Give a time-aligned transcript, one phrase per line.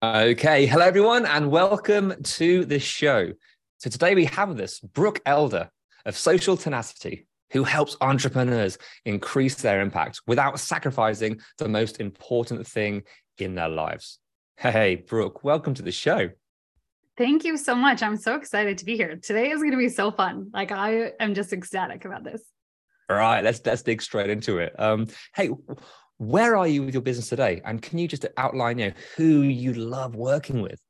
[0.00, 3.32] Okay, hello everyone, and welcome to the show.
[3.78, 5.70] So today we have with us Brooke Elder
[6.06, 13.02] of Social Tenacity, who helps entrepreneurs increase their impact without sacrificing the most important thing
[13.38, 14.20] in their lives.
[14.56, 16.30] Hey, Brooke, welcome to the show.
[17.16, 18.00] Thank you so much.
[18.00, 19.16] I'm so excited to be here.
[19.16, 20.52] Today is going to be so fun.
[20.54, 22.40] Like I am just ecstatic about this.
[23.10, 24.78] All right, let's let's dig straight into it.
[24.78, 25.50] Um, hey,
[26.18, 27.60] where are you with your business today?
[27.64, 30.80] And can you just outline you know, who you love working with?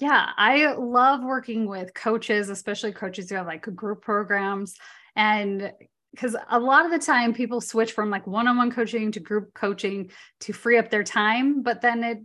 [0.00, 4.74] Yeah, I love working with coaches, especially coaches who have like group programs.
[5.14, 5.72] And
[6.10, 10.10] because a lot of the time people switch from like one-on-one coaching to group coaching
[10.40, 12.18] to free up their time, but then it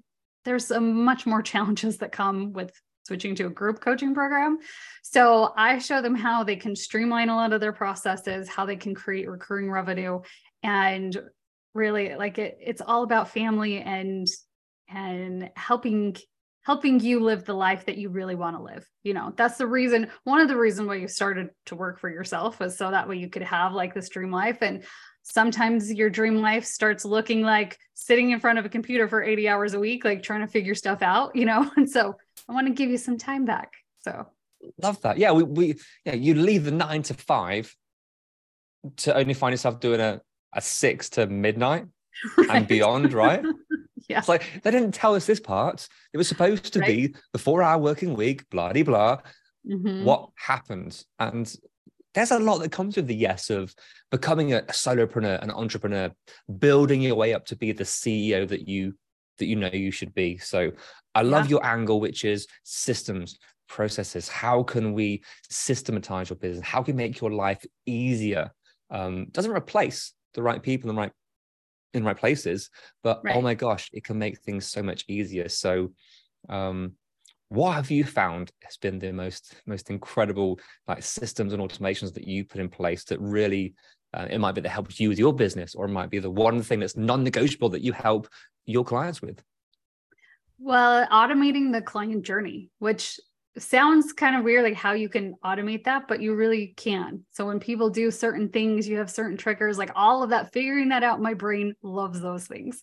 [0.45, 2.72] there's some much more challenges that come with
[3.03, 4.58] switching to a group coaching program.
[5.03, 8.75] So I show them how they can streamline a lot of their processes, how they
[8.75, 10.22] can create recurring revenue
[10.61, 11.17] and
[11.73, 14.28] really like it it's all about family and
[14.89, 16.16] and helping
[16.64, 19.33] helping you live the life that you really want to live you know?
[19.36, 22.77] That's the reason one of the reasons why you started to work for yourself was
[22.77, 24.58] so that way you could have like this dream life.
[24.61, 24.83] And
[25.23, 29.48] sometimes your dream life starts looking like sitting in front of a computer for 80
[29.48, 31.70] hours a week like trying to figure stuff out you know?
[31.77, 32.16] And so
[32.48, 34.27] i want to give you some time back so.
[34.82, 35.17] Love that.
[35.17, 37.73] Yeah, we we yeah, you leave the nine to five
[38.98, 40.22] to only find yourself doing a,
[40.54, 41.86] a six to midnight
[42.49, 43.43] and beyond, right?
[44.10, 45.87] yeah It's like they didn't tell us this part.
[46.14, 49.20] It was supposed to be the four hour working week, blah de blah.
[49.70, 50.04] Mhm.
[50.04, 51.04] What happened?
[51.20, 51.54] And
[52.15, 53.73] there's a lot that comes with the yes of
[54.10, 56.11] becoming a, a solopreneur, an entrepreneur,
[56.58, 58.95] building your way up to be the CEO that you
[59.37, 60.37] that you know you should be.
[60.37, 60.71] So
[61.16, 61.52] I love Yeah.
[61.52, 63.37] your angle, which is systems,
[63.67, 64.27] processes.
[64.27, 66.66] How can we systematize your business?
[66.66, 68.52] How can we make your life easier?
[68.89, 71.12] Um, doesn't replace the right people in the right
[71.94, 72.70] in the right places,
[73.04, 75.50] but oh my gosh, it can make things so much easier.
[75.50, 75.92] So
[76.48, 76.94] um
[77.50, 82.28] what have you found has been the most most incredible like systems and automations that
[82.28, 83.73] you put in place that really
[84.14, 86.30] uh, it might be that helps you with your business or it might be the
[86.30, 88.28] one thing that's non-negotiable that you help
[88.66, 89.42] your clients with
[90.60, 93.20] Well, automating the client journey, which
[93.58, 97.26] sounds kind of weird, like how you can automate that, but you really can.
[97.32, 100.89] So when people do certain things, you have certain triggers, like all of that, figuring
[100.89, 102.82] that out, my brain loves those things.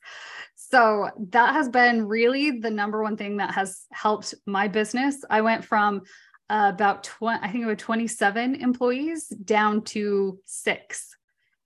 [0.54, 5.25] So that has been really the number one thing that has helped my business.
[5.31, 6.03] I went from
[6.50, 11.16] uh, about 20, I think it was 27 employees down to six.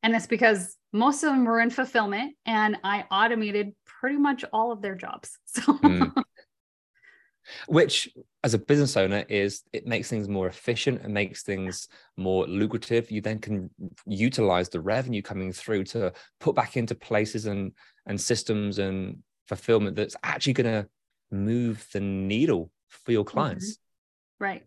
[0.03, 4.73] And it's because most of them were in fulfillment and I automated pretty much all
[4.73, 5.39] of their jobs.
[5.47, 6.23] So Mm.
[7.67, 8.09] Which
[8.45, 13.11] as a business owner is it makes things more efficient and makes things more lucrative
[13.11, 13.71] you then can
[14.07, 17.73] utilize the revenue coming through to put back into places and
[18.07, 20.89] and systems and fulfillment that's actually going to
[21.31, 23.85] move the needle for your clients mm-hmm.
[24.41, 24.65] Right.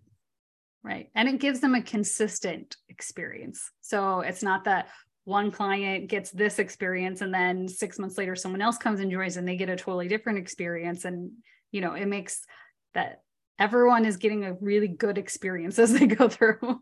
[0.83, 1.09] Right.
[1.15, 3.71] And it gives them a consistent experience.
[3.81, 4.89] So it's not that
[5.25, 9.37] one client gets this experience and then six months later someone else comes and joins
[9.37, 11.05] and they get a totally different experience.
[11.05, 11.31] And,
[11.71, 12.45] you know, it makes
[12.93, 13.21] that
[13.59, 16.81] everyone is getting a really good experience as they go through.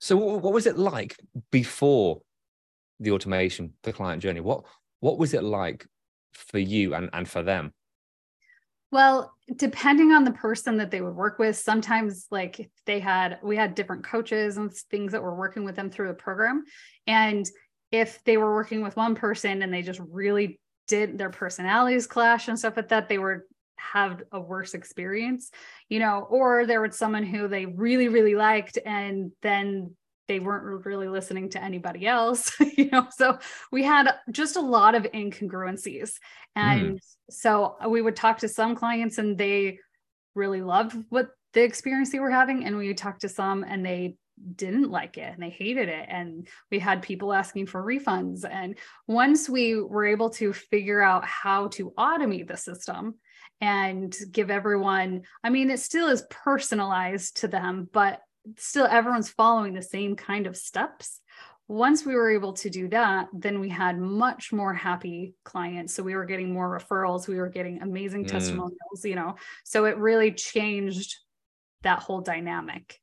[0.00, 1.16] so what was it like
[1.50, 2.20] before
[3.00, 4.64] the automation the client journey what
[5.00, 5.86] what was it like
[6.32, 7.72] for you and and for them
[8.92, 13.56] Well, depending on the person that they would work with, sometimes like they had, we
[13.56, 16.64] had different coaches and things that were working with them through the program.
[17.06, 17.48] And
[17.90, 22.48] if they were working with one person and they just really did their personalities clash
[22.48, 23.46] and stuff like that, they were
[23.92, 25.50] have a worse experience,
[25.88, 29.94] you know, or there was someone who they really, really liked and then
[30.28, 33.36] they weren't really listening to anybody else you know so
[33.72, 36.12] we had just a lot of incongruencies.
[36.54, 36.98] And mm.
[37.30, 39.78] so we would talk to some clients and they
[40.34, 42.64] really loved what the experience they were having.
[42.64, 44.16] And we would talk to some and they
[44.56, 46.06] didn't like it and they hated it.
[46.08, 48.44] And we had people asking for refunds.
[48.48, 53.16] And once we were able to figure out how to automate the system
[53.62, 58.20] and give everyone i mean it still is personalized to them but
[58.56, 61.20] still everyone's following the same kind of steps.
[61.68, 65.94] Once we were able to do that then we had much more happy clients.
[65.94, 68.28] So we were getting more referrals we were getting amazing mm.
[68.28, 69.36] testimonials you know.
[69.64, 71.16] So it really changed
[71.82, 72.98] that whole dynamic.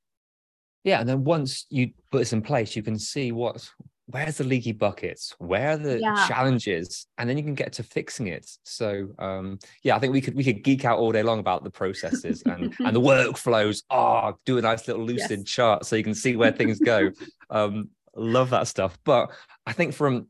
[0.84, 3.72] Yeah and then once you put this in place you can see what's
[4.12, 5.36] where's the leaky buckets?
[5.38, 6.28] Where are the yeah.
[6.28, 7.06] challenges?
[7.18, 8.50] And then you can get to fixing it.
[8.64, 11.64] So um yeah i think we could we could geek out all day long about
[11.64, 13.84] the processes and and the workflows.
[13.90, 15.48] Oh do a nice little lucid yes.
[15.48, 17.12] chart so you can see where things go.
[17.52, 18.98] Um love that stuff.
[19.04, 19.32] But
[19.66, 20.28] i think from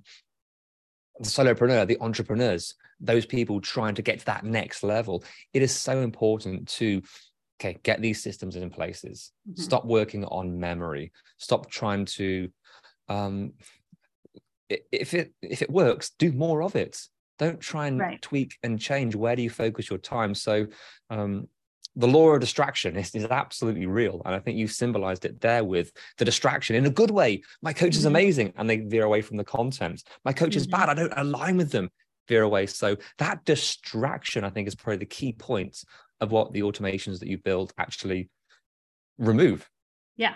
[1.20, 5.24] the solopreneur the entrepreneurs those people trying to get to that next level
[5.54, 7.02] it is so important to
[7.60, 9.32] okay get these systems in places.
[9.50, 9.62] Mm-hmm.
[9.62, 11.12] stop working on memory.
[11.38, 12.50] Stop trying to
[13.10, 13.54] um,
[14.70, 17.02] if it if it works, do more of it.
[17.40, 18.22] Don't try and right.
[18.22, 19.16] tweak and change.
[19.16, 20.36] Where do you focus your time?
[20.36, 20.68] So
[21.10, 21.48] um,
[21.96, 24.22] the law of distraction is, is absolutely real.
[24.26, 27.42] And I think you symbolized it there with the distraction in a good way.
[27.62, 28.08] My coach is mm-hmm.
[28.08, 28.54] amazing.
[28.58, 30.04] And they veer away from the content.
[30.26, 30.80] My coach is mm-hmm.
[30.82, 30.90] bad.
[30.90, 31.90] I don't align with them,
[32.28, 32.66] veer away.
[32.66, 35.82] So that distraction, I think, is probably the key point
[36.20, 38.30] of what the automations that you build actually
[39.18, 39.70] remove.
[40.18, 40.34] Yeah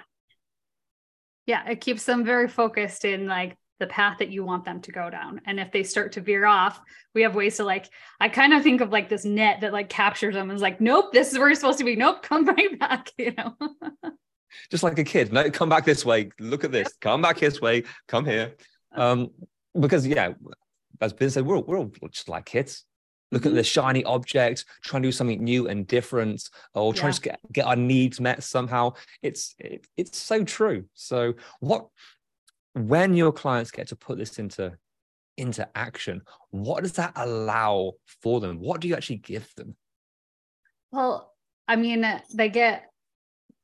[1.46, 4.92] yeah it keeps them very focused in like the path that you want them to
[4.92, 5.42] go down.
[5.46, 6.80] And if they start to veer off
[7.14, 9.90] we have ways to like i kind of think of like this net that like
[9.90, 11.96] captures them and is like nope this is where you're supposed to be.
[11.96, 13.56] Nope come right back you know?
[14.70, 15.34] Just like a kid.
[15.34, 16.30] No come back this way.
[16.40, 16.94] Look at this.
[17.02, 17.84] Come back this way.
[18.08, 18.54] Come here.
[18.96, 19.30] Um
[19.80, 20.34] because yeah
[21.02, 22.86] as ben said we're, we're all just like kids
[23.34, 23.50] look mm-hmm.
[23.50, 27.14] at the shiny object, try and do something new and different, or try yeah.
[27.14, 28.94] to get, get our needs met somehow.
[29.22, 30.86] It's it, it's so true.
[30.94, 31.88] So what
[32.74, 34.74] when your clients get to put this into
[35.38, 36.22] into action,
[36.52, 38.60] what does that allow for them?
[38.60, 39.76] What do you actually give them?
[40.92, 41.34] Well,
[41.68, 42.92] I mean, they get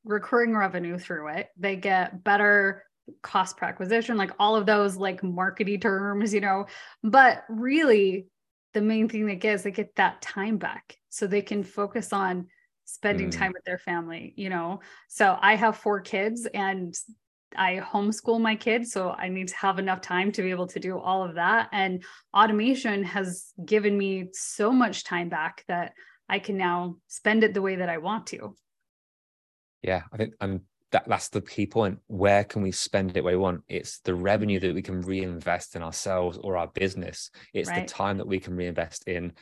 [0.04, 1.50] recurring revenue through it.
[1.57, 2.83] They get better
[3.21, 6.66] cost per acquisition, like all of those like marketing terms, you know.
[7.04, 8.27] But really,
[8.74, 10.98] the main thing they get is they get that time back.
[11.10, 12.48] So they can focus on
[12.89, 13.38] spending mm.
[13.38, 14.80] time with their family you know?
[15.07, 16.94] So i have four kids and
[17.56, 20.80] i homeschool my kids so i need to have enough time to be able to
[20.80, 21.69] do all of that.
[21.71, 22.04] And
[22.36, 25.94] automation has given me so much time back that
[26.27, 28.56] i can now spend it the way that i want to.
[29.83, 32.00] Yeah i think i'm that that's the key point.
[32.07, 33.62] Where can we spend it where we want?
[33.68, 37.31] It's the revenue that we can reinvest in ourselves or our business.
[37.53, 37.88] It's right.
[37.88, 39.33] the time that we can reinvest in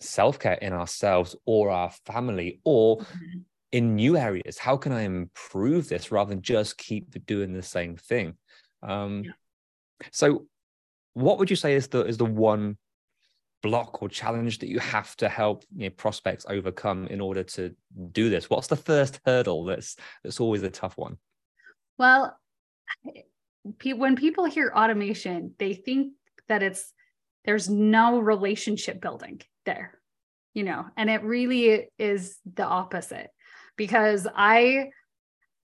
[0.00, 3.38] self-care in ourselves or our family or mm-hmm.
[3.72, 4.58] in new areas.
[4.58, 8.34] How can I improve this rather than just keep doing the same thing?
[8.82, 9.32] Um, yeah.
[10.12, 10.46] So
[11.14, 12.76] what would you say is the is the one
[13.64, 17.74] block or challenge that you have to help you know, prospects overcome in order to
[18.12, 18.50] do this?
[18.50, 21.16] What's the first hurdle that's that's always a tough one?
[21.96, 22.38] Well,
[23.82, 26.12] when people hear automation, they think
[26.48, 26.92] that it's
[27.46, 29.98] there's no relationship building there,
[30.52, 33.30] you know, and it really is the opposite
[33.78, 34.90] because I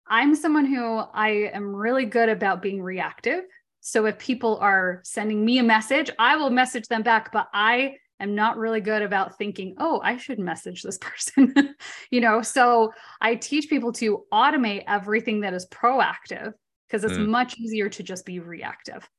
[0.07, 3.43] I'm someone who I am really good about being reactive
[3.81, 7.95] so if people are sending me a message, I will message them back, but I
[8.19, 11.75] am not really good about thinking, oh, I should message this person.
[12.11, 16.53] you know, so I teach people to automate everything that is proactive
[16.87, 17.27] because it's mm.
[17.27, 19.09] much easier to just be reactive.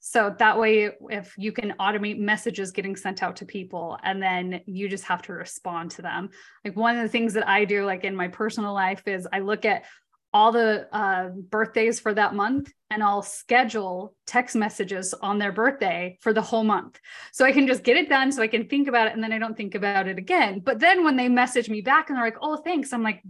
[0.00, 4.60] So that way, if you can automate messages getting sent out to people and then
[4.64, 6.30] you just have to respond to them.
[6.64, 9.40] Like one of the things that I do, like in my personal life, is I
[9.40, 9.84] look at
[10.32, 16.18] all the uh, birthdays for that month and I'll schedule text messages on their birthday
[16.20, 16.98] for the whole month.
[17.32, 19.32] So I can just get it done so I can think about it and then
[19.32, 20.60] I don't think about it again.
[20.60, 23.22] But then when they message me back and they're like, oh, thanks, I'm like,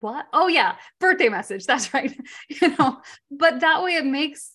[0.00, 0.26] what?
[0.32, 1.66] Oh, yeah, birthday message.
[1.66, 2.14] That's right.
[2.48, 4.53] you know, but that way it makes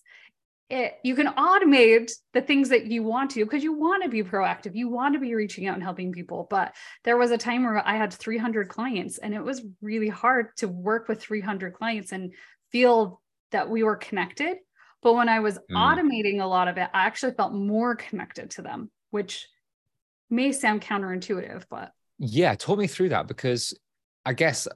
[0.70, 4.22] it, you can automate the things that you want to because you want to be
[4.22, 6.74] proactive you want to be reaching out and helping people but
[7.04, 10.68] there was a time where i had 300 clients and it was really hard to
[10.68, 12.32] work with 300 clients and
[12.70, 14.58] feel that we were connected
[15.02, 15.76] but when i was mm.
[15.76, 19.48] automating a lot of it i actually felt more connected to them which
[20.30, 23.74] may sound counterintuitive but yeah talk me through that because
[24.24, 24.68] I guess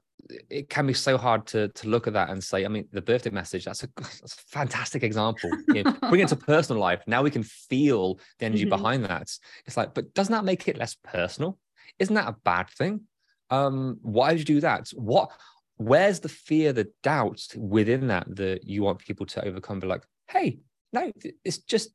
[0.51, 3.03] it can be so hard to to look at that and say, I mean, the
[3.03, 5.51] birthday message, that's a, that's a fantastic example.
[5.69, 7.03] You know, bring it to personal life.
[7.07, 8.71] Now we can feel the energy mm-hmm.
[8.71, 9.31] behind that.
[9.67, 11.59] It's like, but doesn't that make it less personal?
[11.99, 13.03] Isn't that a bad thing?
[13.51, 14.89] Um, why did you do that?
[14.95, 15.31] What
[15.77, 19.81] where's the fear, the doubt within that that you want people to overcome?
[19.81, 20.61] Be like, hey,
[20.93, 21.13] no,
[21.45, 21.91] it's just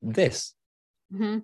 [0.00, 0.54] this.
[1.12, 1.38] Mm-hmm.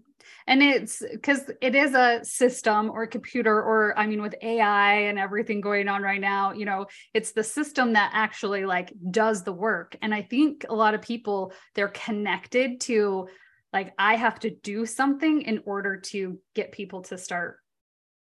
[0.46, 4.92] And it's because it is a system or a computer, or I mean, with AI
[4.92, 9.42] and everything going on right now, you know, it's the system that actually like does
[9.42, 9.96] the work.
[10.02, 13.28] And I think a lot of people they're connected to
[13.72, 17.58] like, I have to do something in order to get people to start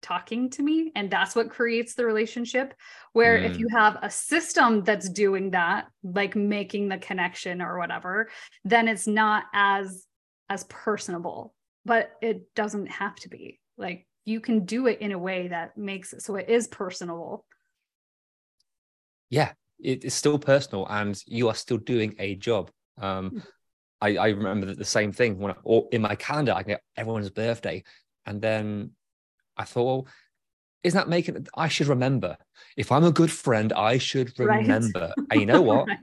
[0.03, 2.73] talking to me and that's what creates the relationship
[3.13, 3.45] where mm.
[3.45, 8.31] if you have a system that's doing that like making the connection or whatever
[8.65, 10.07] then it's not as
[10.51, 11.55] as personable
[11.85, 13.61] but it doesn't have to be.
[13.77, 17.45] Like you can do it in a way that makes it so it is personable.
[19.29, 19.53] Yeah
[19.83, 22.71] it is still personal and you are still doing a job.
[22.99, 23.43] Um mm.
[24.03, 27.31] I, I remember the same thing when I, or in my calendar I get everyone's
[27.31, 27.83] birthday.
[28.27, 28.93] And then
[29.57, 30.07] I thought well
[30.83, 32.37] isn't that making I should remember.
[32.77, 35.13] If I'm a good friend I should remember.
[35.17, 35.27] Right.
[35.31, 35.89] and you know what?
[35.89, 35.99] Right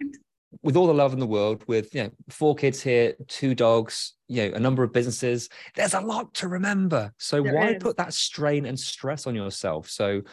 [0.67, 4.15] with all the love in the world, with you know four kids here, two dogs,
[4.27, 7.13] you know a number of businesses, there's a lot to remember.
[7.17, 7.81] So there why is.
[7.81, 9.89] put that strain and stress on yourself?
[9.89, 10.23] So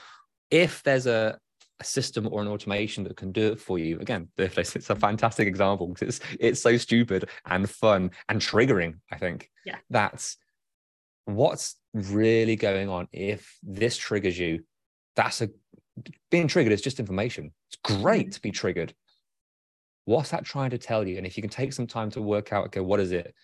[0.50, 1.38] if there's a,
[1.79, 4.97] a system or an automation that can do it for you, again, birthdays, it's a
[4.97, 8.95] fantastic example because it's it's so stupid and fun and triggering.
[9.12, 10.37] I think yeah, that's
[11.26, 13.07] what's really going on.
[13.12, 14.64] If this triggers you,
[15.14, 15.50] that's a
[16.33, 17.53] being triggered is just information.
[17.69, 18.31] It's great mm-hmm.
[18.31, 18.95] to be triggered
[20.04, 21.16] what's that trying to tell you?
[21.16, 23.34] And if you can take some time to work out, okay, what is it?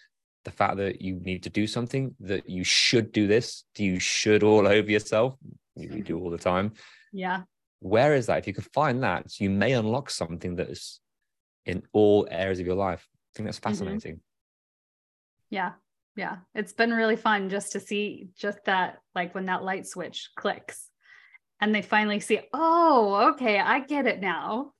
[0.45, 3.99] The fact that you need to do something, that you should do this, do you
[3.99, 5.37] should all over yourself?
[5.77, 6.73] You do all the time.
[7.13, 7.43] Yeah.
[7.81, 8.39] Where is that?
[8.39, 11.01] If you can find that, you may unlock something that is
[11.65, 13.07] in all areas of your life.
[13.13, 13.71] I think that's mm-hmm.
[13.71, 14.15] fascinating.
[14.15, 15.55] Mm-hmm.
[15.55, 15.73] Yeah.
[16.17, 16.37] Yeah.
[16.55, 20.89] It's been really fun just to see just that, like when that light switch clicks
[21.61, 24.73] and they finally see, oh, okay, I get it now.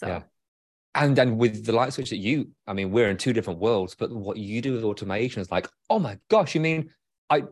[0.00, 0.22] So yeah
[0.96, 3.94] and then with the light switch that you i mean we're in two different worlds
[3.94, 6.90] but what you do with automation is like oh my gosh you mean
[7.30, 7.42] i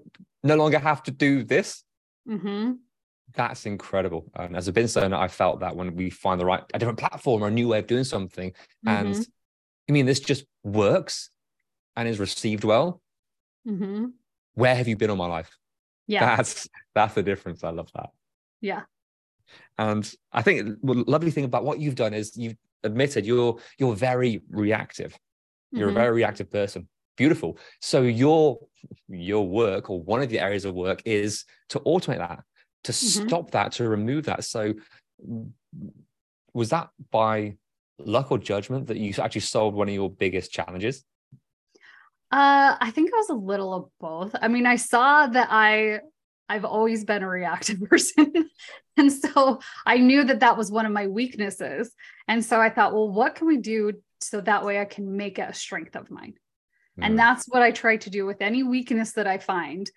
[0.42, 1.84] no longer have to do this?
[2.28, 2.72] Mm-hmm.
[3.34, 4.30] that's incredible.
[4.34, 6.98] And as a business owner i felt that when we find the right a different
[6.98, 8.88] platform or a new way of doing something mm-hmm.
[8.88, 9.16] and
[9.86, 11.30] you mean this just works
[11.96, 13.00] and is received well?
[13.68, 14.06] Mm-hmm.
[14.54, 15.56] where have you been all my life?
[16.06, 16.36] Yeah.
[16.36, 17.64] That's that's the difference.
[17.64, 18.10] I love that.
[18.60, 18.82] Yeah.
[19.78, 23.94] And I think the lovely thing about what you've done is you've admitted you're you're
[23.94, 25.16] very reactive.
[25.72, 25.96] You're mm-hmm.
[25.96, 26.88] a very reactive person.
[27.16, 27.58] Beautiful.
[27.80, 28.58] So your
[29.08, 32.44] your work or one of the areas of work is to automate that,
[32.84, 33.28] to mm-hmm.
[33.28, 34.44] stop that, to remove that.
[34.44, 34.74] So
[36.52, 37.56] was that by
[37.98, 41.04] luck or judgment that you actually solved one of your biggest challenges?
[42.30, 44.34] Uh, I think it was a little of both.
[44.40, 46.00] I mean, I saw that I
[46.48, 48.50] I've always been a reactive person.
[48.96, 51.92] and so I knew that that was one of my weaknesses.
[52.28, 55.38] And so I thought, well, what can we do so that way I can make
[55.38, 56.34] it a strength of mine?
[56.98, 57.06] Mm.
[57.06, 59.90] And that's what I try to do with any weakness that I find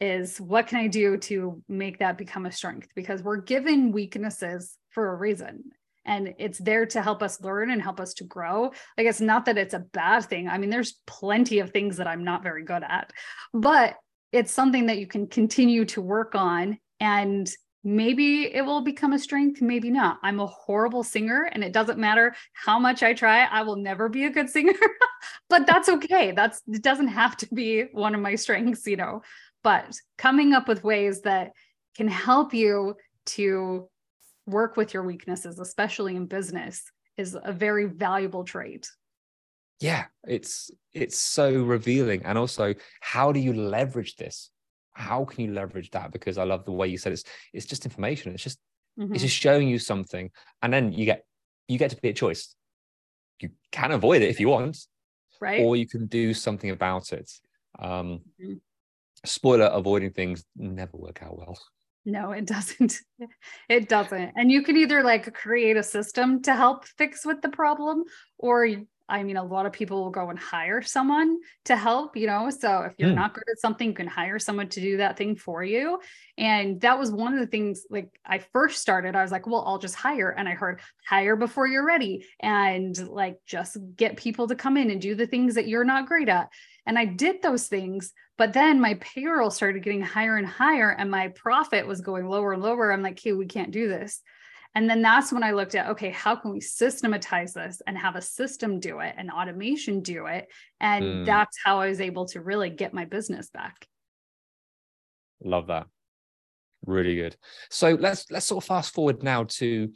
[0.00, 2.88] is what can I do to make that become a strength?
[2.94, 5.64] Because we're given weaknesses for a reason
[6.08, 8.72] and it's there to help us learn and help us to grow.
[8.96, 10.48] Like it's not that it's a bad thing.
[10.48, 13.12] I mean, there's plenty of things that I'm not very good at,
[13.52, 13.96] but
[14.32, 17.48] it's something that you can continue to work on and
[17.84, 20.18] maybe it will become a strength maybe not.
[20.22, 24.08] I'm a horrible singer and it doesn't matter how much i try i will never
[24.08, 24.74] be a good singer.
[25.50, 26.30] But that's okay.
[26.30, 29.22] That's it doesn't have to be one of my strengths you know.
[29.64, 31.52] But coming up with ways that
[31.96, 33.88] can help you to
[34.46, 36.84] work with your weaknesses especially in business
[37.16, 38.88] is a very valuable trait.
[39.80, 42.22] Yeah it's it's so revealing.
[42.24, 44.50] And also how do you leverage this
[44.98, 46.12] how can you leverage that?
[46.12, 48.34] Because i love the way you said it's it's just information.
[48.34, 48.58] It's just
[48.98, 49.14] mm-hmm.
[49.14, 50.30] it's just showing you something
[50.62, 51.24] and then you get
[51.68, 52.54] you get to be a choice.
[53.40, 54.76] You can avoid it if you want
[55.40, 55.60] right.
[55.62, 57.30] or you can do something about it.
[57.78, 58.54] Um mm-hmm.
[59.24, 61.58] spoiler avoiding things never work out well.
[62.04, 63.00] No it doesn't.
[63.68, 64.32] It doesn't.
[64.36, 68.04] And you can either like create a system to help fix with the problem
[68.38, 68.66] or
[69.08, 72.50] I mean, a lot of people will go and hire someone to help, you know.
[72.50, 73.14] So if you're mm.
[73.14, 75.98] not good at something, you can hire someone to do that thing for you.
[76.36, 79.64] And that was one of the things, like, I first started, I was like, well,
[79.66, 80.30] I'll just hire.
[80.30, 84.90] And I heard hire before you're ready and like just get people to come in
[84.90, 86.50] and do the things that you're not great at.
[86.84, 91.10] And I did those things, but then my payroll started getting higher and higher, and
[91.10, 92.92] my profit was going lower and lower.
[92.92, 94.22] I'm like, hey, we can't do this.
[94.78, 98.14] And then that's when I looked at, okay, how can we systematize this and have
[98.14, 100.46] a system do it and automation do it?
[100.78, 101.26] And mm.
[101.26, 103.88] that's how I was able to really get my business back.
[105.42, 105.88] Love that.
[106.86, 107.34] Really good.
[107.70, 109.92] So let's let's sort of fast forward now to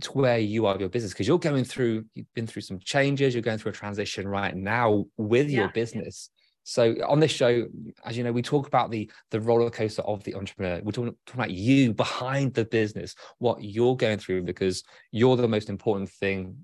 [0.00, 3.32] to where you are your business because you're going through you've been through some changes
[3.32, 5.60] you're going through a transition right now with yeah.
[5.60, 6.28] your business
[6.68, 7.64] so on this show
[8.04, 10.80] as you know we talk about the the roller coaster of the entrepreneur.
[10.82, 14.82] We're talking, talking about you behind the business what you're going through because
[15.12, 16.56] you're the most important thing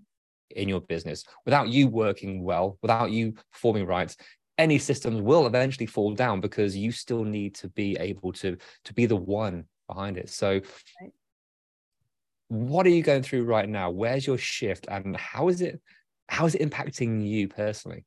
[0.51, 1.23] in your business.
[1.45, 4.15] Without you working well without you performing right
[4.59, 8.95] any systems will eventually fall down because you still need to be able to to
[8.95, 10.29] be the one behind it.
[10.31, 10.61] So
[11.01, 11.13] right.
[12.49, 13.91] what are you going through right now?
[13.91, 15.81] Where's your shift and how is it
[16.29, 18.05] how is it impacting you personally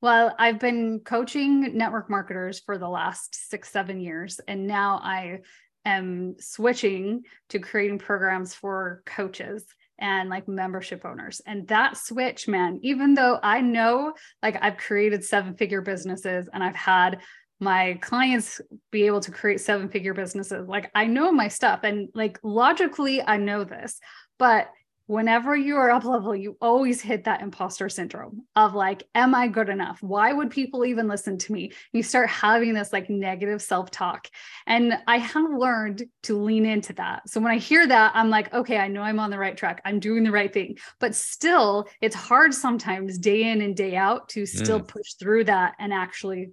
[0.00, 5.38] well i've been coaching network marketers for the last six seven years and now i
[5.84, 9.64] am switching to creating programs for coaches
[9.98, 11.40] and like membership owners.
[11.46, 16.62] And that switch, man, even though I know like I've created seven figure businesses and
[16.62, 17.20] I've had
[17.60, 18.60] my clients
[18.92, 23.20] be able to create seven figure businesses, like I know my stuff and like logically
[23.20, 23.98] I know this,
[24.38, 24.70] but
[25.08, 29.48] whenever you are up level, you always hit that imposter syndrome of like, am I
[29.48, 30.02] good enough?
[30.02, 31.72] Why would people even listen to me?
[31.92, 34.28] You start having this like negative self talk.
[34.66, 37.28] And I have learned to lean into that.
[37.28, 39.80] So when I hear that, I'm like, okay, I know I'm on the right track.
[39.86, 40.76] I'm doing the right thing.
[41.00, 44.88] But still, it's hard sometimes day in and day out to still mm.
[44.88, 46.50] push through that and actually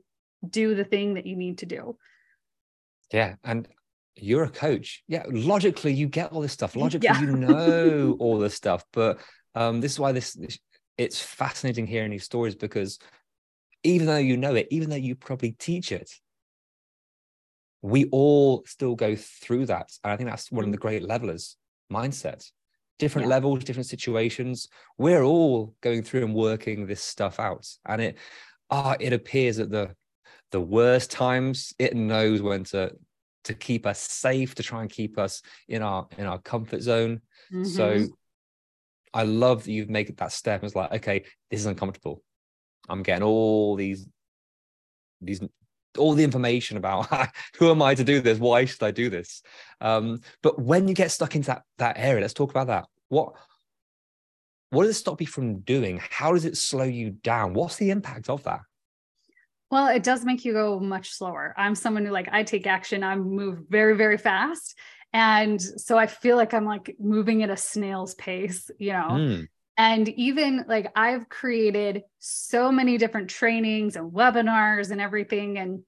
[0.49, 1.97] do the thing that you need to do.
[3.11, 3.35] Yeah.
[3.43, 3.67] And
[4.15, 5.03] you're a coach.
[5.07, 6.75] Yeah, logically you get all this stuff.
[6.75, 7.19] Logically yeah.
[7.21, 8.85] you know all this stuff.
[8.93, 9.19] But
[9.53, 10.59] um, this is why this, this
[10.97, 12.99] it's fascinating hearing these stories because
[13.83, 16.11] even though you know it, even though you probably teach it,
[17.81, 19.91] we all still go through that.
[20.03, 21.57] And I think that's one of the great levelers
[21.91, 22.49] mindset.
[22.97, 23.35] Different yeah.
[23.35, 24.69] levels, different situations.
[24.97, 27.67] We're all going through and working this stuff out.
[27.85, 28.17] And it
[28.69, 29.93] ah, uh, it appears that the
[30.51, 32.91] the worst times it knows when to
[33.45, 37.21] to keep us safe to try and keep us in our in our comfort zone.
[37.53, 37.63] Mm-hmm.
[37.63, 38.07] so
[39.13, 40.63] i love that you've made that step.
[40.63, 42.21] It's like okay this is uncomfortable.
[42.89, 44.07] I'm getting all these
[45.21, 45.41] these
[45.97, 47.07] all the information about
[47.57, 48.39] who am i to do this?
[48.39, 49.41] Why should i do this?
[49.79, 52.85] Um, but when you get stuck into that that area let's talk about that.
[53.09, 53.33] What
[54.71, 56.01] what does it stop you from doing?
[56.09, 57.53] How does it slow you down?
[57.53, 58.61] What's the impact of that
[59.71, 61.53] well, it does make you go much slower.
[61.57, 64.77] I'm someone who like I take action, I move very, very fast.
[65.13, 69.07] And so I feel like I'm like moving at a snail's pace, you know.
[69.11, 69.47] Mm.
[69.77, 75.57] And even like I've created so many different trainings and webinars and everything.
[75.57, 75.83] And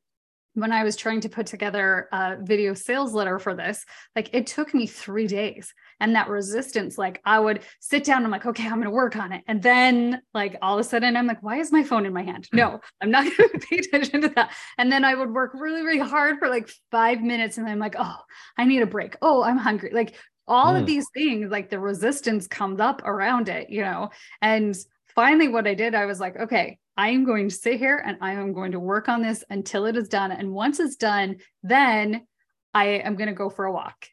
[0.58, 4.48] when I was trying to put together a video sales letter for this, like it
[4.48, 5.72] took me three days.
[6.00, 9.15] And that resistance, like I would sit down, I'm like, okay, I'm going to work
[9.15, 9.43] on it.
[9.48, 12.24] And then, like, all of a sudden, I'm like, why is my phone in my
[12.24, 12.48] hand?
[12.52, 14.52] No, I'm not going to pay attention to that.
[14.80, 17.60] And then I would work really, really hard for like five minutes.
[17.60, 18.17] And I'm like, oh,
[18.58, 19.15] I need a break.
[19.22, 19.91] Oh, I'm hungry.
[19.93, 20.15] Like,
[20.48, 20.80] all mm.
[20.80, 24.10] of these things, like the resistance comes up around it, you know?
[24.41, 24.76] And
[25.17, 28.17] finally, what I did, I was like, okay, I am going to sit here and
[28.21, 30.32] I am going to work on this until it is done.
[30.32, 32.27] And once it's done, then
[32.73, 34.06] I am going to go for a walk.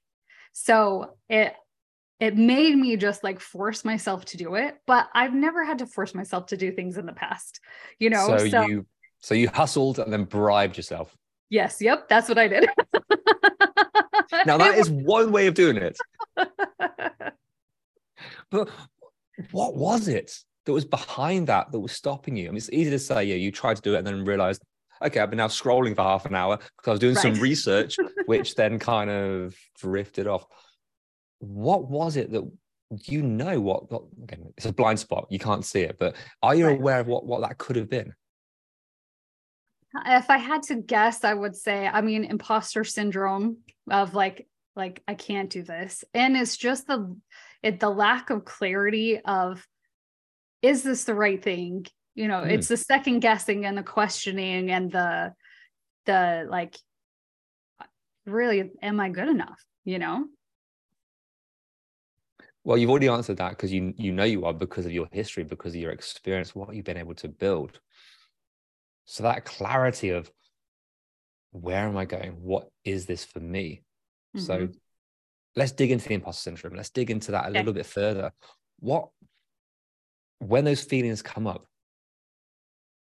[0.52, 1.54] So it
[2.20, 5.86] it made me just like force myself to do it, but I've never had to
[5.86, 7.60] force myself to do things in the past,
[7.98, 8.26] you know.
[8.26, 8.86] So, so you
[9.20, 11.14] so you hustled and then bribed yourself.
[11.50, 12.66] Yes, yep, that's what I did.
[14.46, 15.98] now that is one way of doing it.
[18.50, 18.70] but
[19.50, 20.32] what was it?
[20.64, 22.46] That was behind that that was stopping you?
[22.46, 24.62] I mean, it's easy to say, yeah, you tried to do it and then realized,
[25.02, 27.22] okay, I've been now scrolling for half an hour because I was doing right.
[27.22, 27.96] some research,
[28.26, 30.46] which then kind of drifted off.
[31.38, 32.50] What was it that
[33.04, 36.54] you know what, what again, it's a blind spot, you can't see it, but are
[36.54, 36.78] you right.
[36.78, 38.14] aware of what, what that could have been?
[40.06, 43.58] If I had to guess, I would say, I mean, imposter syndrome
[43.90, 46.04] of like, like I can't do this.
[46.14, 47.16] And it's just the
[47.62, 49.66] it the lack of clarity of
[50.64, 51.86] is this the right thing?
[52.14, 52.50] You know mm.
[52.50, 55.32] it's the second guessing and the questioning and the
[56.06, 56.76] the like
[58.26, 60.26] really am i good enough you know?
[62.64, 65.44] Well you've already answered that because you you know you are because of your history
[65.44, 67.78] because of your experience what you've been able to build.
[69.04, 70.30] So that clarity of
[71.50, 72.32] where am i going?
[72.40, 73.82] What is this for me?
[74.34, 74.46] Mm-hmm.
[74.46, 74.68] so
[75.54, 76.74] let's dig into the imposter syndrome.
[76.74, 77.58] Let's dig into that a okay.
[77.58, 78.32] little bit further.
[78.80, 79.10] What
[80.48, 81.66] when those feelings come up,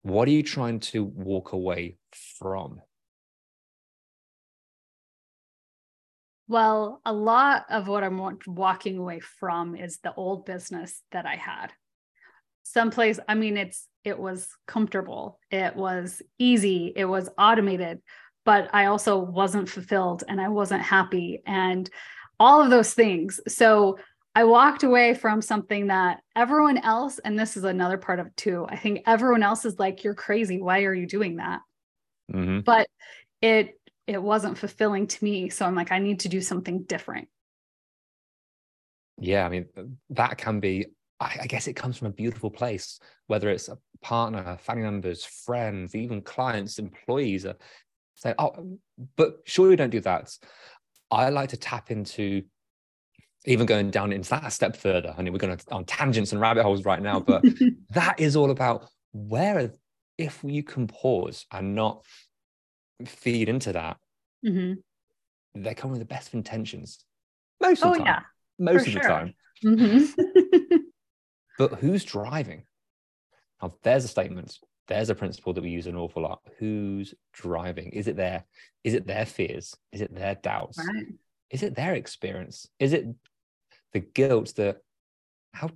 [0.02, 1.96] what are you trying to walk away
[2.38, 2.80] from?
[6.48, 11.36] Well, a lot of what I'm walking away from is the old business that I
[11.36, 11.68] had.
[12.62, 18.00] Someplace, I mean, it's it was comfortable, it was easy, it was automated,
[18.44, 21.88] but I also wasn't fulfilled and I wasn't happy and
[22.38, 23.38] all of those things.
[23.46, 23.98] So
[24.34, 28.36] I walked away from something that everyone else, and this is another part of it
[28.36, 28.66] too.
[28.68, 30.60] I think everyone else is like, "You're crazy.
[30.60, 31.60] Why are you doing that?"
[32.32, 32.60] Mm-hmm.
[32.60, 32.88] But
[33.42, 37.28] it it wasn't fulfilling to me, so I'm like, I need to do something different.
[39.18, 39.66] Yeah, I mean,
[40.10, 40.86] that can be.
[41.18, 45.24] I, I guess it comes from a beautiful place, whether it's a partner, family members,
[45.24, 47.56] friends, even clients, employees are
[48.14, 48.78] saying, "Oh,
[49.16, 50.38] but surely don't do that."
[51.10, 52.44] I like to tap into
[53.46, 55.14] even going down into that a step further.
[55.16, 57.44] I mean, we're going on tangents and rabbit holes right now, but
[57.90, 59.72] that is all about where,
[60.18, 62.04] if you can pause and not
[63.06, 63.96] feed into that,
[64.46, 64.74] mm-hmm.
[65.60, 67.04] they come with the best of intentions.
[67.60, 68.06] Most of the oh, time.
[68.06, 68.20] Yeah,
[68.58, 69.02] most of sure.
[69.02, 69.34] the time.
[69.64, 70.76] Mm-hmm.
[71.58, 72.64] but who's driving?
[73.62, 74.58] Now, there's a statement.
[74.88, 76.40] There's a principle that we use an awful lot.
[76.58, 77.90] Who's driving?
[77.90, 78.44] Is it their,
[78.84, 79.74] is it their fears?
[79.92, 80.78] Is it their doubts?
[80.78, 81.06] Right.
[81.50, 82.68] Is it their experience?
[82.78, 83.06] Is it
[83.92, 84.78] the guilt that
[85.52, 85.70] how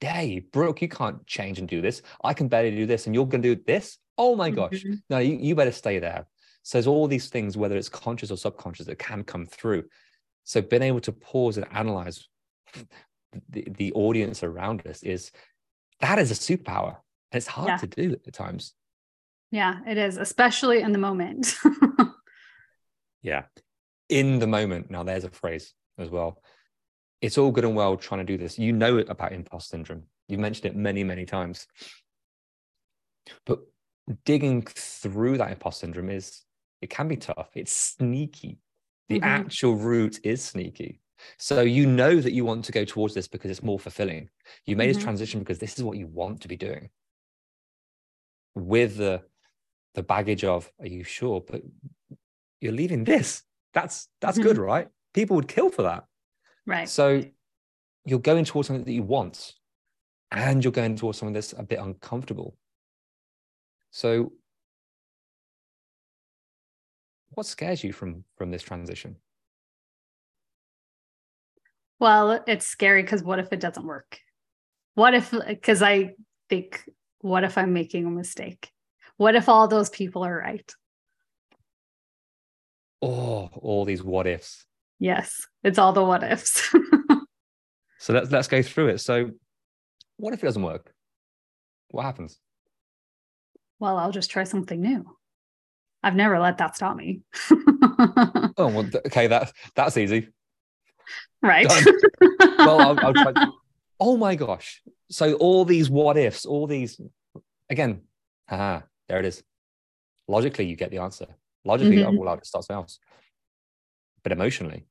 [0.00, 2.02] dare you, Brooke, you can't change and do this.
[2.22, 3.98] I can barely do this, and you're going to do this.
[4.18, 4.72] Oh my gosh.
[4.72, 4.94] Mm-hmm.
[5.10, 6.26] No, you, you better stay there.
[6.62, 9.84] So there's all these things, whether it's conscious or subconscious, that can come through.
[10.44, 12.26] So being able to pause and analyze
[13.50, 15.30] the, the audience around us is
[16.00, 16.96] that is a superpower.
[17.30, 17.76] And it's hard yeah.
[17.76, 18.72] to do at times.
[19.50, 21.54] Yeah, it is, especially in the moment.
[23.22, 23.44] yeah.
[24.08, 24.90] In the moment.
[24.90, 26.40] Now there's a phrase as well
[27.20, 28.58] it's all good and well trying to do this.
[28.58, 30.04] You know about imposter syndrome.
[30.28, 31.66] You've mentioned it many, many times.
[33.44, 33.60] But
[34.24, 36.42] digging through that imposter syndrome is,
[36.80, 37.48] it can be tough.
[37.54, 38.58] It's sneaky.
[39.08, 39.24] The mm-hmm.
[39.24, 41.00] actual route is sneaky.
[41.38, 44.28] So you know that you want to go towards this because it's more fulfilling.
[44.66, 44.94] You made mm-hmm.
[44.94, 46.90] this transition because this is what you want to be doing.
[48.54, 49.22] With the
[49.94, 51.40] the baggage of, are you sure?
[51.40, 51.62] But
[52.60, 53.42] you're leaving this.
[53.72, 54.48] That's that's mm-hmm.
[54.48, 54.88] good, right?
[55.14, 56.04] People would kill for that.
[56.66, 56.88] Right.
[56.88, 57.22] So
[58.04, 59.54] you're going towards something that you want
[60.30, 62.56] and you're going towards something that's a bit uncomfortable.
[63.90, 64.32] So
[67.30, 69.16] what scares you from from this transition?
[71.98, 74.18] Well, it's scary because what if it doesn't work?
[74.94, 76.14] What if because I
[76.48, 76.82] think
[77.20, 78.70] what if I'm making a mistake?
[79.16, 80.70] What if all those people are right?
[83.02, 84.66] Oh, all these what ifs.
[84.98, 86.70] Yes, it's all the what ifs.
[87.98, 88.98] so let's let's go through it.
[88.98, 89.30] So,
[90.16, 90.92] what if it doesn't work?
[91.90, 92.38] What happens?
[93.78, 95.04] Well, I'll just try something new.
[96.02, 97.20] I've never let that stop me.
[97.50, 100.28] oh well, okay, that that's easy.
[101.42, 101.70] Right.
[102.40, 103.32] well, I'll, I'll try.
[104.00, 104.82] Oh my gosh!
[105.10, 106.98] So all these what ifs, all these
[107.68, 108.02] again,
[108.48, 109.42] haha, there it is.
[110.26, 111.26] Logically, you get the answer.
[111.64, 112.16] Logically, mm-hmm.
[112.16, 112.98] oh, well, I'll just start something else
[114.26, 114.84] but emotionally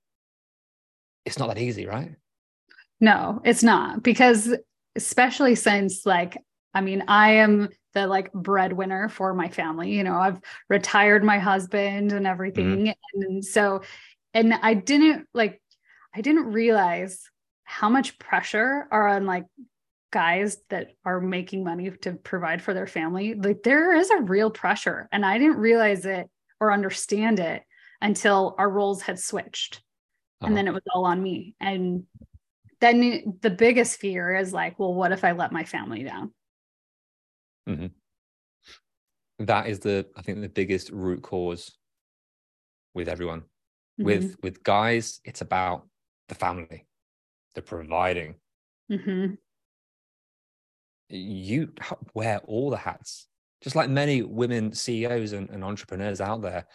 [1.26, 2.16] it's not that easy right
[3.02, 4.56] no it's not because
[4.96, 6.38] especially since like
[6.74, 11.38] i mean i am the like breadwinner for my family you know i've retired my
[11.38, 13.22] husband and everything mm-hmm.
[13.22, 13.82] and so
[14.34, 15.62] and i didn't like
[16.16, 17.30] i didn't realize
[17.66, 19.44] how much pressure are on like
[20.14, 24.50] guys that are making money to provide for their family like there is a real
[24.50, 26.30] pressure and i didn't realize it
[26.62, 27.64] or understand it
[28.06, 29.82] until our roles had switched.
[30.40, 30.48] Uh-huh.
[30.48, 31.56] And then it was all on me.
[31.60, 32.04] And
[32.80, 36.32] then the biggest fear is like, well, what if I let my family down?
[37.68, 37.88] Mm-hmm.
[39.46, 41.72] That is the, I think, the biggest root cause
[42.94, 43.42] with everyone.
[44.00, 44.06] Mm-hmm.
[44.06, 45.88] With with guys, it's about
[46.30, 46.86] the family,
[47.56, 48.36] the providing.
[48.92, 49.34] Mm-hmm.
[51.10, 51.74] You
[52.14, 53.28] wear all the hats,
[53.62, 56.66] just like many women CEOs and, and entrepreneurs out there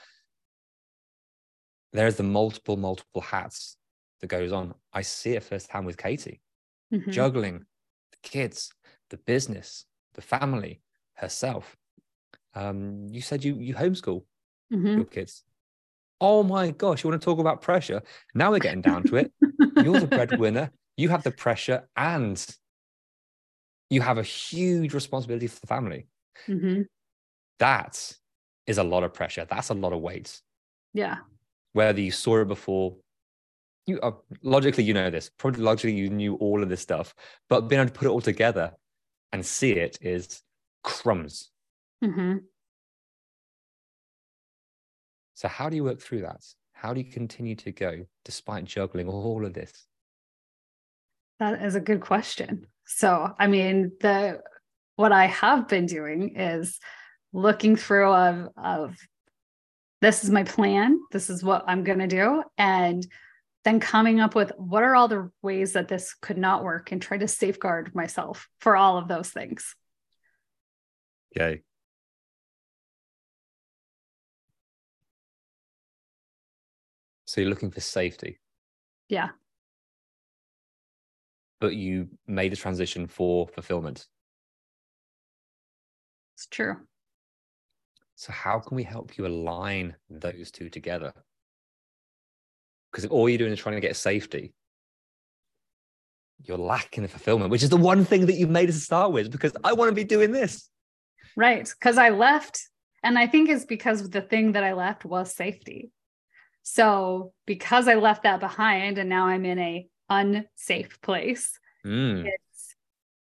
[1.93, 3.77] there's the multiple, multiple hats
[4.21, 4.75] that goes on.
[4.93, 6.41] I see it firsthand with Katie,
[6.93, 7.11] mm-hmm.
[7.11, 7.65] juggling
[8.13, 8.73] the kids,
[9.11, 10.83] the business, the family,
[11.15, 11.77] herself.
[12.55, 14.25] Um, you said you you homeschool
[14.73, 14.87] mm-hmm.
[14.87, 15.45] your kids.
[16.21, 18.03] Oh my gosh, you want to talk about pressure?
[18.35, 19.33] Now we're getting down to it.
[19.83, 20.71] You're the breadwinner.
[20.97, 22.45] You have the pressure, and
[23.89, 26.07] you have a huge responsibility for the family.
[26.47, 26.83] Mm-hmm.
[27.59, 28.13] That
[28.67, 29.47] is a lot of pressure.
[29.49, 30.41] That's a lot of weight.
[30.93, 31.19] Yeah
[31.73, 32.97] whether you saw it before
[33.87, 37.15] you uh, logically you know this probably logically you knew all of this stuff
[37.49, 38.73] but being able to put it all together
[39.33, 40.43] and see it is
[40.83, 41.51] crumbs
[42.05, 42.37] Mm-hmm.
[45.35, 46.45] So, how do you work through that?
[46.73, 49.87] How do you continue to go despite juggling all of this?
[51.39, 52.67] That is a good question.
[52.87, 54.41] So, I mean, the
[54.97, 56.79] what I have been doing is
[57.33, 58.97] looking through of, of
[60.01, 63.07] this is my plan, this is what I'm going to do, and
[63.65, 67.03] then coming up with what are all the ways that this could not work and
[67.03, 69.75] try to safeguard myself for all of those things.
[71.37, 71.63] Okay.
[77.27, 78.41] So you're looking for safety.
[79.09, 79.29] Yeah.
[81.61, 84.07] But you made a transition for fulfillment.
[86.35, 86.77] It's true.
[88.21, 91.15] So how can we help you align those two together?
[92.93, 94.53] Because if all you're doing is trying to get safety,
[96.45, 99.31] you're lacking the fulfillment, which is the one thing that you made us start with,
[99.31, 100.69] because I want to be doing this.
[101.35, 101.67] Right.
[101.67, 102.61] Because I left.
[103.03, 105.91] And I think it's because the thing that I left was safety.
[106.63, 112.27] So because I left that behind and now I'm in a unsafe place, Mm.
[112.27, 112.77] it's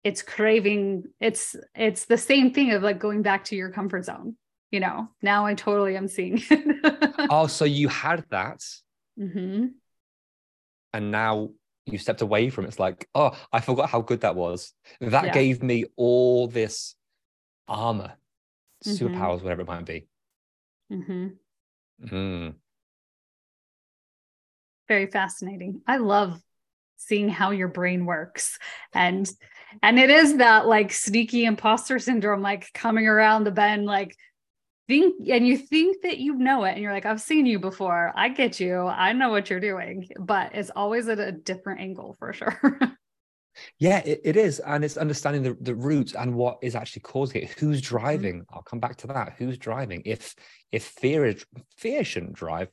[0.03, 4.35] it's craving, it's it's the same thing of like going back to your comfort zone.
[4.70, 7.26] You know, now I totally am seeing it.
[7.30, 8.64] Oh, so you had that,
[9.16, 9.66] hmm
[10.92, 11.50] and now
[11.87, 12.68] you stepped away from it.
[12.68, 14.72] It's like, oh, I forgot how good that was.
[15.00, 15.35] That Yeah.
[15.35, 16.94] gave me all this
[17.68, 18.14] armor,
[18.85, 18.98] Mhm.
[18.98, 20.06] superpowers, whatever it might be.
[20.90, 21.28] hmm
[22.00, 22.54] Mm.
[24.88, 25.83] very fascinating.
[25.87, 26.40] I love
[26.96, 28.59] seeing how your brain works
[28.92, 29.30] and
[29.83, 34.14] and it is that like sneaky imposter syndrome like coming around the bend like
[34.90, 38.12] think and you think that you know it and you're like I've seen you before.
[38.16, 38.87] I get you.
[38.87, 42.61] I know what you're doing, but it's always at a different angle for sure.
[43.79, 44.61] Yeah, it, it is.
[44.61, 47.50] And it's understanding the, the root and what is actually causing it.
[47.50, 47.96] Who's mm-hmm.
[47.96, 48.46] driving?
[48.48, 49.35] I'll come back to that.
[49.38, 50.03] Who's driving?
[50.07, 50.35] If
[50.70, 51.44] if fear is
[51.76, 52.68] fear shouldn't drive,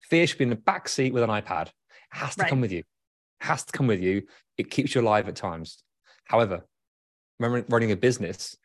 [0.00, 1.66] fear should be in the back seat with an iPad.
[1.66, 1.72] It
[2.12, 2.48] has to Right.
[2.48, 2.80] come with you.
[2.80, 4.22] It has to come with you.
[4.56, 5.84] It keeps you alive at times.
[6.24, 6.66] However,
[7.38, 8.56] remember running a business,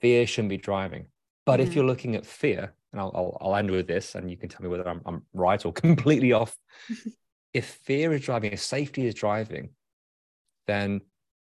[0.00, 1.06] fear shouldn't be driving.
[1.44, 1.74] But if Mhm.
[1.74, 4.62] you're looking at fear, and I'll, I'll, I'll end with this, and you can tell
[4.62, 6.56] me whether I'm, I'm right or completely off.
[7.52, 9.70] if fear is driving, if safety is driving,
[10.66, 11.00] then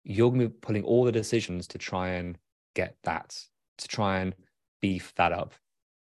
[0.03, 2.37] you're going to be pulling all the decisions to try and
[2.75, 3.39] get that,
[3.77, 4.35] to try and
[4.81, 5.53] beef that up.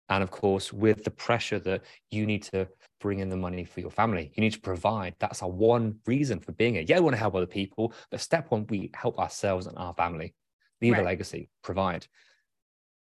[0.09, 2.67] And of course, with the pressure that you need to
[2.99, 5.15] bring in the money for your family, you need to provide.
[5.19, 6.83] That's our one reason for being here.
[6.85, 9.93] Yeah, we want to help other people, but step one, we help ourselves and our
[9.93, 10.33] family,
[10.81, 12.07] leave a legacy, provide.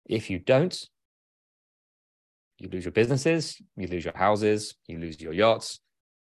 [0.05, 0.77] If you don't,
[2.59, 5.79] you lose your businesses, you lose your houses, you lose your yachts,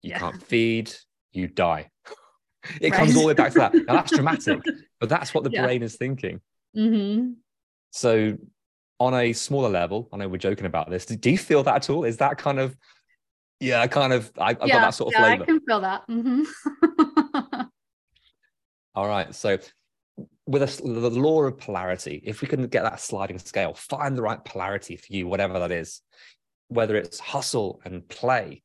[0.02, 0.18] you Yeah.
[0.18, 0.92] can't feed,
[1.32, 1.90] you die.
[2.80, 2.94] It Right.
[2.94, 3.74] comes all the way back to that.
[3.86, 4.60] Now that's dramatic,
[5.00, 5.62] but that's what the Yeah.
[5.62, 6.40] brain is thinking.
[6.74, 7.34] hmm
[7.92, 8.36] So,
[8.98, 11.06] on a smaller level, I know we're joking about this.
[11.06, 12.02] Do you feel that at all?
[12.04, 12.76] Is that kind of,
[13.60, 15.42] yeah, kind of, I, I've got that sort of yeah, flavor.
[15.44, 16.08] I can feel that.
[16.08, 17.62] Mm-hmm.
[18.96, 19.34] All right.
[19.34, 19.58] So,
[20.46, 24.22] with a, the law of polarity, if we can get that sliding scale, find the
[24.22, 26.02] right polarity for you, whatever that is,
[26.68, 28.62] whether it's hustle and play,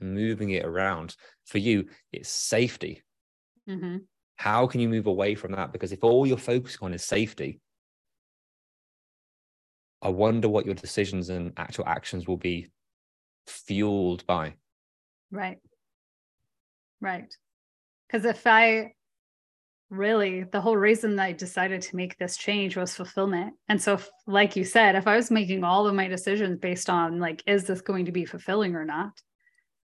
[0.00, 1.16] moving it around.
[1.46, 3.02] For you, it's safety.
[3.66, 3.98] hmm
[4.36, 5.72] How can you move away from that?
[5.72, 7.60] Because if all you're focusing on is safety,
[10.02, 12.70] I wonder what your decisions and actual actions will be
[13.46, 14.54] fueled by.
[15.30, 15.58] Right.
[17.00, 17.32] Right.
[18.06, 18.92] Because if I
[19.90, 23.54] really, the whole reason that I decided to make this change was fulfillment.
[23.68, 26.90] And so, if, like you said, if I was making all of my decisions based
[26.90, 29.20] on, like, is this going to be fulfilling or not?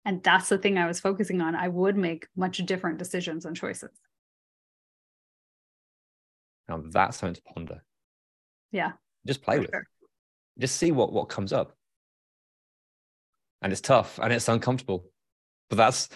[0.05, 3.57] And that's the thing I was focusing on, I would make much different decisions and
[3.57, 3.91] choices.
[6.69, 7.85] Now that's something to ponder.
[8.71, 8.93] Yeah.
[9.27, 9.83] Just play with it.
[10.59, 11.77] Just see what what comes up.
[13.61, 15.05] And it's tough and it's uncomfortable.
[15.69, 16.09] But that's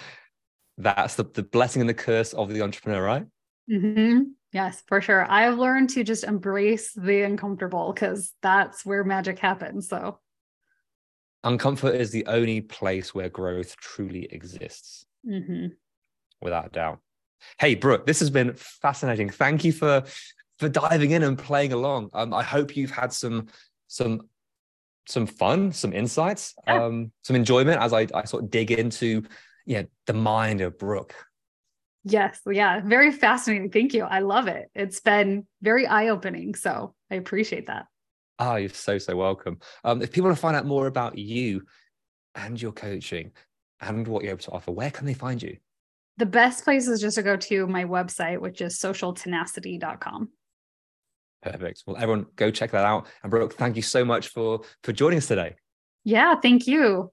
[0.79, 3.27] that's the, the blessing and the curse of the entrepreneur, right?
[3.70, 4.33] Mhm.
[4.53, 5.29] Yes, for sure.
[5.31, 9.88] I've learned to just embrace the uncomfortable because that's where magic happens.
[9.88, 10.20] So,
[11.44, 15.72] Uncomfort is the only place where growth truly exists, mhm.
[16.40, 17.00] without a doubt.
[17.59, 19.29] Hey, Brooke, this has been fascinating.
[19.29, 20.05] Thank you for
[20.59, 22.11] for diving in and playing along.
[22.14, 23.48] Um, I hope you've had some
[23.88, 24.29] some
[25.07, 26.85] some fun, some insights, Yeah.
[26.85, 29.24] um, some enjoyment as I, I sort of dig into
[29.66, 31.14] yeah the mind of Brooke.
[32.04, 33.70] Yes, yeah, very fascinating.
[33.70, 34.04] Thank you.
[34.04, 34.70] I love it.
[34.74, 36.54] It's been very eye opening.
[36.54, 37.86] So I appreciate that.
[38.38, 39.58] Ah, you're so, so welcome.
[39.84, 41.62] Um, if people want to find out more about you
[42.34, 43.30] and your coaching
[43.80, 45.56] and what you're able to offer, where can they find you?
[46.18, 50.28] The best place is just to go to my website, which is socialtenacity.com.
[51.42, 51.84] Perfect.
[51.86, 53.06] Well, everyone, go check that out.
[53.22, 55.56] And Brooke, thank you so much for for joining us today.
[56.04, 57.12] Yeah, thank you.